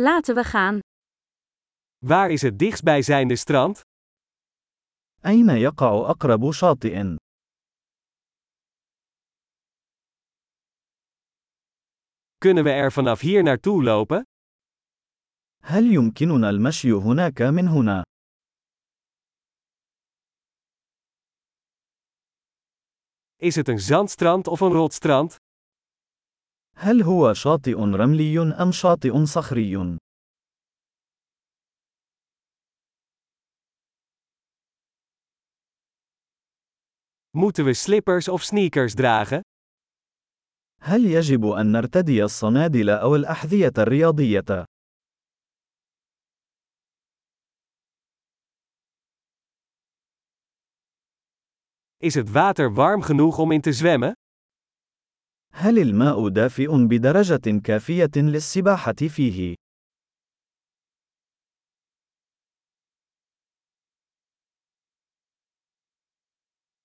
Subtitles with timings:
[0.00, 0.78] Laten we gaan.
[1.98, 3.80] Waar is het dichtstbijzijnde strand?
[5.24, 7.16] أين يقع أقرب شاطئ؟
[12.38, 14.22] Kunnen we er vanaf hier naartoe lopen?
[15.62, 18.02] هل يمكننا المشي هناك من هنا؟
[23.36, 25.36] Is het een zandstrand of een rotstrand?
[26.80, 29.98] هل هو شاطئ رملي أم شاطئ صخري؟
[37.36, 39.40] Moeten we slippers of sneakers dragen?
[40.80, 44.64] هل يجب أن نرتدي الصنادل أو الأحذية الرياضية؟
[51.98, 54.17] Is het water warm genoeg om in te zwemmen?
[55.60, 59.54] هل الماء دافئ بدرجة كافية للسباحة فيه؟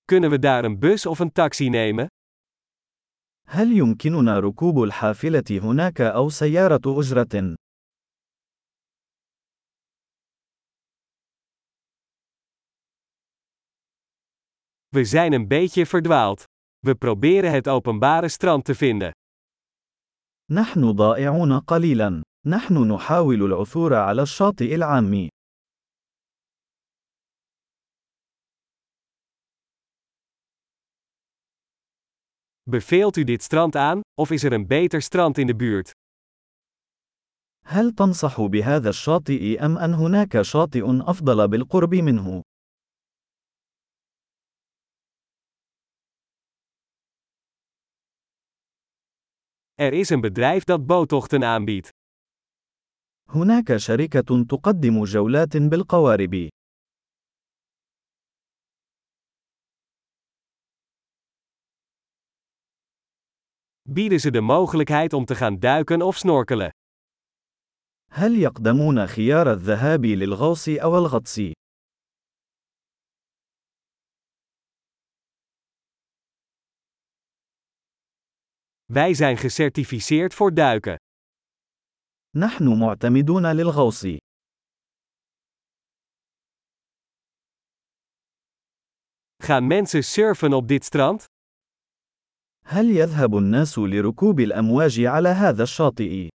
[0.05, 2.07] Kunnen we daar een bus of een taxi nemen?
[3.47, 7.55] هل يمكننا ركوب الحافلة هناك أو سيارة أجرة؟
[14.95, 16.43] We zijn een beetje verdwaald.
[16.82, 19.10] We proberen het openbare strand te vinden.
[20.50, 22.22] نحن ضائعون قليلا.
[22.46, 25.28] نحن نحاول العثور على الشاطئ العام.
[32.70, 35.90] Beveelt u dit strand aan, of is er een beter strand in de buurt?
[37.64, 42.42] هل تنصح بهذا الشاطئ أم أن هناك شاطئ أفضل بالقرب منه؟
[49.74, 51.90] Er is een bedrijf dat boottochten aanbiedt.
[53.30, 56.48] هناك شركة تقدم جولات بالقوارب.
[63.90, 66.70] Bieden ze de mogelijkheid om te gaan duiken of snorkelen?
[68.10, 71.40] هل يقدمون خيار الذهاب للغوص أو الغطس؟
[78.92, 80.96] Wij zijn gecertificeerd voor duiken.
[82.36, 84.04] نحن معتمدون للغوص.
[89.42, 91.24] Gaan mensen surfen op dit strand?
[92.64, 96.28] هل يذهب الناس لركوب الأمواج على هذا الشاطئ؟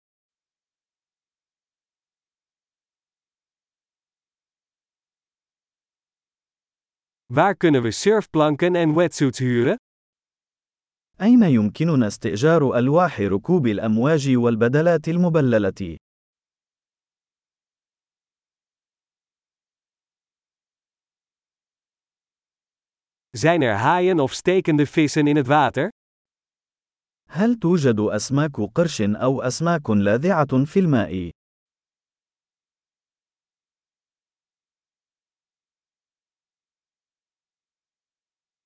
[7.34, 9.78] Waar kunnen we surfplanken en wetsuits huren?
[11.23, 15.97] أين يمكننا استئجار ألواح ركوب الأمواج والبدلات المبللة؟
[23.37, 25.89] Zijn er haaien of stekende vissen in het water?
[27.29, 31.31] هل توجد أسماك قرش أو أسماك لاذعة في الماء؟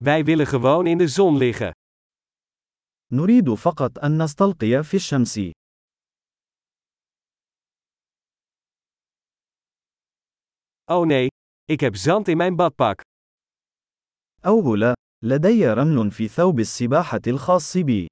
[0.05, 1.82] Wij willen gewoon in de zon liggen.
[3.13, 5.39] نريد فقط أن نستلقي في الشمس.
[10.91, 11.27] Oh nee,
[11.73, 13.01] ik heb zand in mijn badpak.
[14.47, 18.09] أوه لا، لدي رمل في ثوب السباحة الخاص بي.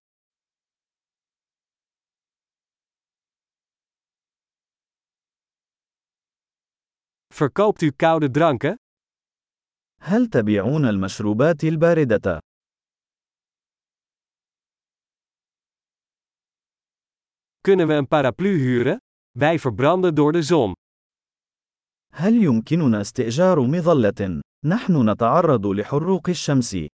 [7.35, 8.77] Verkoopt u koude dranken?
[10.01, 12.41] هل تبيعون المشروبات الباردة؟
[17.62, 18.98] Kunnen we een paraplu huren?
[19.32, 20.74] Wij verbranden door de zon.
[22.14, 26.88] هل يمكننا استئجار مظلة؟ نحن نتعرض لحروق الشمس.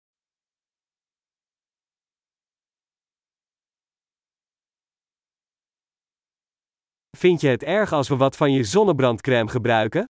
[7.17, 10.05] Vind je het erg als we wat van je zonnebrandcrème gebruiken?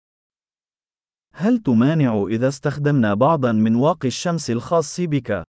[1.33, 5.43] هل تمانع إذا استخدمنا بعضا من واقي الشمس الخاص بك؟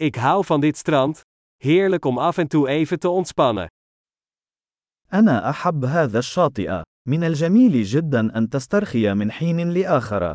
[0.00, 1.20] Ik hou van dit strand.
[1.56, 3.66] Heerlijk om af en toe even te ontspannen.
[5.12, 6.82] أنا أحب هذا الشاطئ.
[7.08, 10.34] من الجميل جدا أن تسترخي من حين لآخر.